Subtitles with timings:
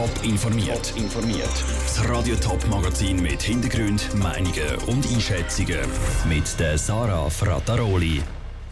[0.00, 0.94] Top informiert.
[0.96, 1.64] informiert.
[1.84, 5.80] Das Radio Top Magazin mit Hintergrund, Meinungen und Einschätzungen
[6.26, 8.22] mit der Sarah Frataroli.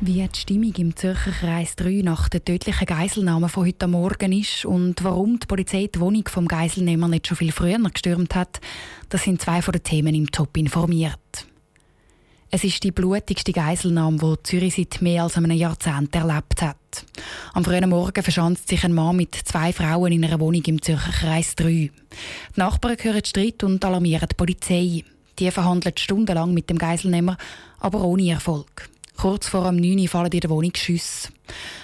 [0.00, 4.64] Wie die Stimmung im Zürcher Kreis 3 nach der tödlichen Geiselnahme von heute Morgen ist
[4.64, 8.62] und warum die Polizei die Wohnung vom Geiselnehmer nicht schon viel früher gestürmt hat,
[9.10, 11.46] das sind zwei von den Themen im Top informiert.
[12.50, 17.04] Es ist die blutigste Geiselnahme, die Zürich seit mehr als einem Jahrzehnt erlebt hat.
[17.52, 21.12] Am frühen Morgen verschanzt sich ein Mann mit zwei Frauen in einer Wohnung im Zürcher
[21.12, 21.68] Kreis 3.
[21.68, 21.90] Die
[22.56, 25.04] Nachbarn hören Streit und alarmieren die Polizei.
[25.38, 27.36] Die verhandelt stundenlang mit dem Geiselnehmer,
[27.80, 28.88] aber ohne Erfolg.
[29.18, 31.28] Kurz vor dem 9 Uhr fallen in der Wohnung Schüsse.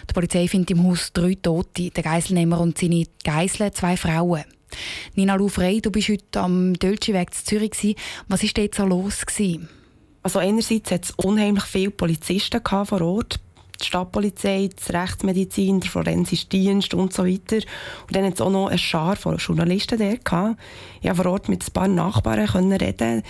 [0.09, 4.45] Die Polizei findet im Haus drei Tote, den Geiselnehmer und seine Geiseln, zwei Frauen.
[5.15, 7.97] Nina Lufrey, du bist heute am Dölschi-Weg zu Zürich.
[8.29, 9.27] Was war dort so los?
[9.27, 9.69] Gewesen?
[10.25, 13.39] Also einerseits hat es unheimlich viele Polizisten vor Ort,
[13.79, 17.57] die Stadtpolizei, die Rechtsmedizin, der forensische Dienst und so weiter.
[17.57, 20.59] Und dann hat es auch noch eine Schar von Journalisten der gehabt.
[21.03, 23.23] Ich konnte vor Ort mit ein paar Nachbarn können reden.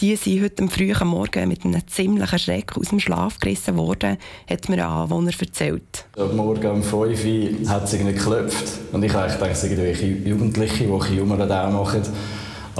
[0.00, 4.18] Die sind heute am frühen Morgen mit einem ziemlichen Schreck aus dem Schlaf gerissen worden,
[4.48, 6.06] hat mir ein Anwohner erzählt.
[6.16, 8.66] Am Morgen um 5 Uhr hat es geklopft.
[8.90, 12.02] Und ich habe gedacht, es sind irgendwelche Jugendliche, die Jungen machen.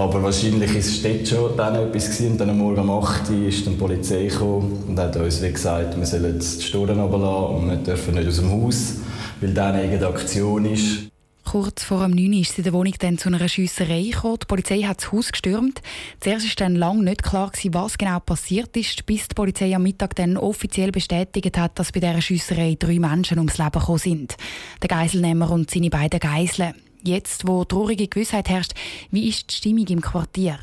[0.00, 2.32] Aber wahrscheinlich war es dort schon dann etwas gewesen.
[2.32, 6.06] Und dann am Morgen um 8 Uhr dann die Polizei und hat uns gesagt, wir
[6.06, 8.94] sollen jetzt die Sturren runterlassen und wir dürfen nicht aus dem Haus,
[9.42, 11.09] weil dann eine Aktion ist.
[11.50, 14.38] Kurz vor dem 9 Uhr ist in der Wohnung dann zu einer Schiesserei gekommen.
[14.40, 15.82] Die Polizei hat das Haus gestürmt.
[16.20, 20.14] Zuerst war dann lange nicht klar, was genau passiert ist, bis die Polizei am Mittag
[20.14, 24.36] dann offiziell bestätigt hat, dass bei dieser Schiesserei drei Menschen ums Leben gekommen sind.
[24.80, 26.74] Der Geiselnehmer und seine beiden Geiseln.
[27.02, 28.74] Jetzt, wo traurige Gewissheit herrscht,
[29.10, 30.56] wie ist die Stimmung im Quartier?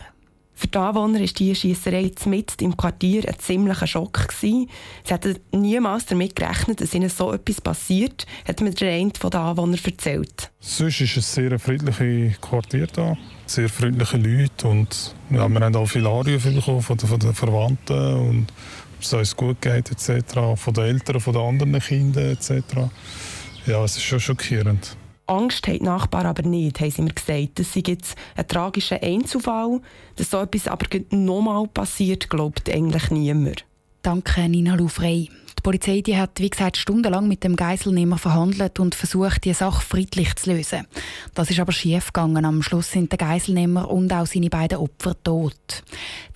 [0.59, 4.33] Für die Anwohner war diese Schiesserei mitten im Quartier ein ziemlicher Schock.
[4.41, 4.67] Sie
[5.07, 9.77] hatten niemals damit gerechnet, dass ihnen so etwas passiert, hat mir der eine der Anwohner
[9.85, 10.49] erzählt.
[10.59, 15.75] Sonst ist es ein sehr friedliches Quartier da, sehr freundliche Leute und ja, wir haben
[15.75, 18.47] auch viele Anrufe bekommen von von den Verwandten und
[18.97, 22.51] ob es uns gut geht etc., von den Eltern, von den anderen Kindern etc.
[23.67, 24.97] Ja, es ist schon schockierend.
[25.27, 27.59] Angst haben die Nachbarn aber nicht, haben sie mir gesagt.
[27.59, 29.81] Das sei jetzt ein tragischer Einzelfall.
[30.15, 33.65] Dass so etwas aber nochmal passiert, glaubt eigentlich niemand.
[34.01, 35.29] Danke, Nina Lufrey.
[35.57, 39.81] Die Polizei die hat, wie gesagt, stundenlang mit dem Geiselnehmer verhandelt und versucht, die Sache
[39.81, 40.87] friedlich zu lösen.
[41.33, 42.45] Das ist aber schief gegangen.
[42.45, 45.83] Am Schluss sind der Geiselnehmer und auch seine beiden Opfer tot.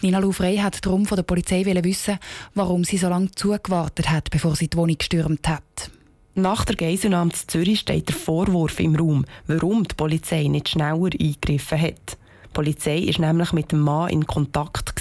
[0.01, 2.17] Nina Lufrey hat darum von der Polizei wissen,
[2.55, 5.91] warum sie so lange zugewartet hat, bevor sie die Wohnung gestürmt hat.
[6.33, 11.03] Nach der Geiselnahme zu Zürich steht der Vorwurf im Raum, warum die Polizei nicht schneller
[11.03, 12.17] eingegriffen hat.
[12.45, 14.93] Die Polizei war nämlich mit dem Mann in Kontakt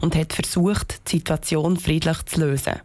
[0.00, 2.80] und hat versucht, die Situation friedlich zu lösen.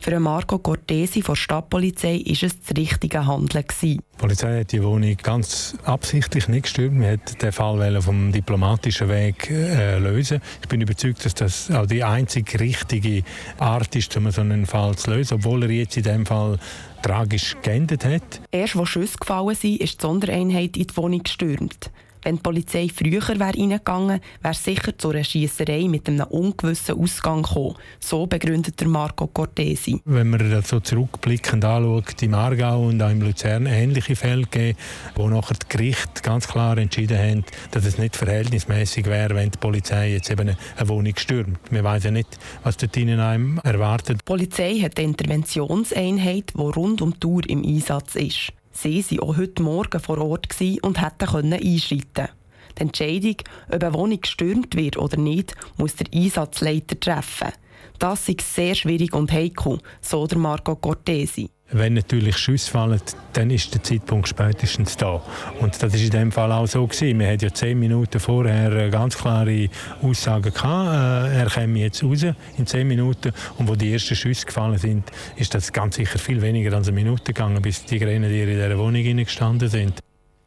[0.00, 3.64] Für Marco Cortesi von der Stadtpolizei war es das richtige Handeln.
[3.82, 7.00] Die Polizei hat die Wohnung ganz absichtlich nicht gestürmt.
[7.00, 10.40] Wir wollten den Fall vom diplomatischen Weg äh, lösen.
[10.62, 13.24] Ich bin überzeugt, dass das auch die einzig richtige
[13.58, 16.58] Art ist, um so einen Fall zu lösen, obwohl er jetzt in dem Fall
[17.02, 18.40] tragisch geendet hat.
[18.52, 21.90] Erst als Schüsse gefallen sind, ist die Sondereinheit in die Wohnung gestürmt.
[22.22, 27.00] Wenn die Polizei früher wäre reingegangen wäre es sicher zu einer Schiesserei mit einem ungewissen
[27.00, 27.76] Ausgang gekommen.
[28.00, 30.00] So begründet der Marco Cortesi.
[30.04, 34.78] Wenn man das so zurückblickend anschaut, im Aargau und auch im Luzern ähnliche Fälle gegeben,
[35.14, 39.58] wo nachher die Gerichte ganz klar entschieden haben, dass es nicht verhältnismäßig wäre, wenn die
[39.58, 41.58] Polizei jetzt eben eine Wohnung stürmt.
[41.70, 44.20] Wir wissen ja nicht, was dort drinnen einem erwartet.
[44.20, 48.52] Die Polizei hat eine Interventionseinheit, die rund um die Tour im Einsatz ist.
[48.80, 52.28] Sie waren auch heute Morgen vor Ort und hätten einschreiten.
[52.76, 53.34] Die Entscheidung,
[53.72, 57.52] ob eine Wohnung gestürmt wird oder nicht, muss der Einsatzleiter treffen.
[57.98, 61.50] Das ist sehr schwierig und heikel, so der Marco Cortesi.
[61.70, 63.00] Wenn natürlich Schüsse fallen,
[63.34, 65.22] dann ist der Zeitpunkt spätestens da.
[65.60, 67.18] Und das ist in dem Fall auch so gewesen.
[67.18, 69.68] Wir hatten ja zehn Minuten vorher ganz klare
[70.00, 71.34] Aussagen gehabt.
[71.34, 72.24] Äh, er käme jetzt raus
[72.56, 73.32] in zehn Minuten.
[73.58, 76.94] Und wo die ersten Schüsse gefallen sind, ist das ganz sicher viel weniger als eine
[76.94, 79.98] Minute gegangen, bis die Grenadiere in dieser Wohnung gestanden sind.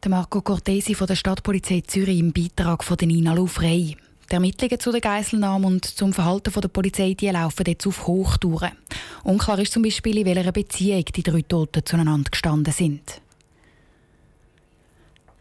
[0.02, 3.94] Der Marco Cortesi von der Stadtpolizei Zürich im Beitrag von Nina Lufrey.
[4.32, 8.72] Die Ermittlungen zu der Geiselnahme und zum Verhalten der Polizei die laufen jetzt auf Hochtouren.
[9.24, 13.20] Unklar ist zum Beispiel, in welcher Beziehung die drei Toten zueinander gestanden sind.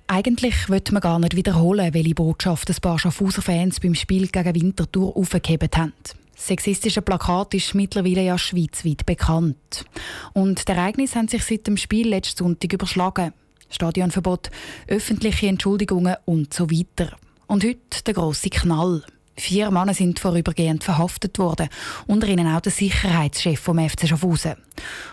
[0.07, 4.55] Eigentlich wird man gar nicht wiederholen, welche Botschaft ein paar Schaffhauser Fans beim Spiel gegen
[4.55, 5.93] Winterthur aufgegeben haben.
[6.35, 9.85] Das sexistische Plakat ist mittlerweile ja schweizweit bekannt.
[10.33, 13.31] Und die Ereignisse haben sich seit dem Spiel letzten Sonntag überschlagen.
[13.69, 14.51] Stadionverbot,
[14.87, 17.15] öffentliche Entschuldigungen und so weiter.
[17.51, 19.03] Und heute der grosse Knall.
[19.35, 21.67] Vier Männer sind vorübergehend verhaftet worden,
[22.07, 24.55] unter ihnen auch der Sicherheitschef vom FC Schaffhausen.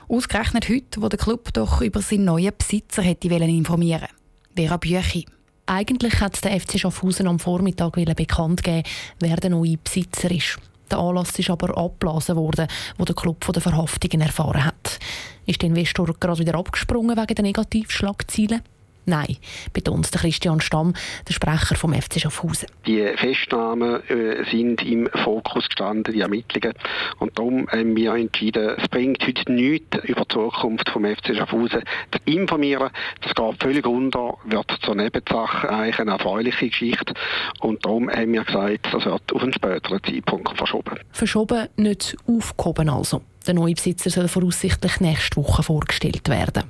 [0.07, 4.07] Ausgerechnet heute, wo der Club doch über seinen neuen Besitzer hätte informieren
[4.55, 5.27] Vera Büchi.
[5.67, 8.85] Eigentlich hat der FC Schaffhausen am Vormittag bekannt geben,
[9.19, 10.61] wer der neue Besitzer ist.
[10.93, 12.69] Der Anlass ist aber abgeblasen worden,
[12.99, 15.01] wo der Club von den Verhaftungen erfahren hat.
[15.45, 18.61] Ist der Investor gerade wieder abgesprungen wegen der Negativschlagziele?
[19.09, 19.39] Nein,
[19.73, 20.93] betont Christian Stamm,
[21.27, 22.69] der Sprecher vom FC Schaffhausen.
[22.87, 26.75] Die Festnahmen äh, sind im Fokus gestanden, die Ermittlungen.
[27.19, 31.85] Und darum haben wir entschieden, es bringt heute nichts über die Zukunft vom FC Schaffhausen
[32.11, 32.91] zu informieren.
[33.23, 37.15] Das geht völlig unter, wird zur Nebensache eigentlich eine erfreuliche Geschichte.
[37.61, 40.99] Und darum haben wir gesagt, das wird auf einen späteren Zeitpunkt verschoben.
[41.13, 43.23] Verschoben, nicht aufgehoben also.
[43.49, 46.65] Der neue Besitzer soll voraussichtlich nächste Woche vorgestellt werden.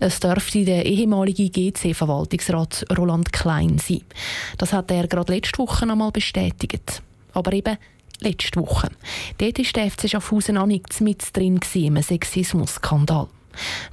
[0.00, 4.02] Es dürfte der ehemalige GC-Verwaltungsrat Roland Klein sein.
[4.58, 7.00] Das hat er gerade letzte Woche einmal bestätigt.
[7.32, 7.78] Aber eben
[8.18, 8.90] letzte Woche.
[9.38, 13.28] Dort war der FC Schaffhausen auch nicht mit drin im Sexismus-Skandal.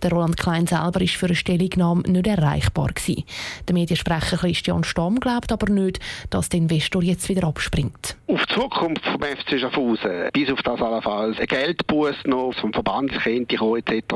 [0.02, 2.90] Der Roland Klein selber war für eine Stellungnahme nicht erreichbar.
[2.94, 3.24] Gewesen.
[3.68, 6.00] Der Mediensprecher Christian Stamm glaubt aber nicht,
[6.30, 8.16] dass der Investor jetzt wieder abspringt.
[8.28, 13.52] Auf die Zukunft vom FC Schaffhausen, bis auf das allenfalls ein Geldbuß noch vom Verbandskind
[13.52, 14.16] etc.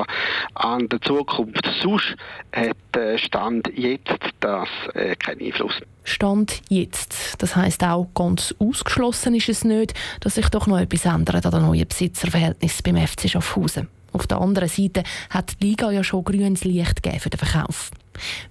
[0.55, 2.15] an der Zukunft sonst
[2.51, 5.73] hat der Stand jetzt das äh, keinen Einfluss.
[6.03, 7.35] Stand jetzt.
[7.39, 11.51] Das heißt auch ganz ausgeschlossen ist es nicht, dass sich doch noch etwas ändert an
[11.51, 13.87] den neuen Besitzerverhältnis beim FC Schaffhausen.
[14.17, 17.91] Auf der anderen Seite hat die Liga ja schon grünes Licht gegeben für den Verkauf.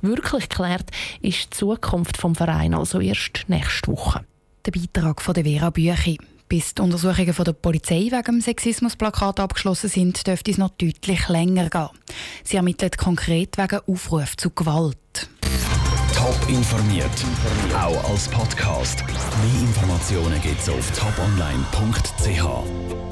[0.01, 0.91] Wirklich geklärt
[1.21, 4.25] ist die Zukunft vom Verein also erst nächste Woche.
[4.65, 6.19] Der Beitrag von der Vera Büchi.
[6.49, 11.29] Bis die Untersuchungen von der Polizei wegen dem Sexismusplakat abgeschlossen sind, dürfte es noch deutlich
[11.29, 11.89] länger gehen.
[12.45, 15.29] Sie ermittelt konkret wegen Aufruf zu Gewalt.
[16.15, 17.11] Top informiert,
[17.75, 19.05] auch als Podcast.
[19.05, 23.06] Mehr Informationen gibt es auf toponline.ch.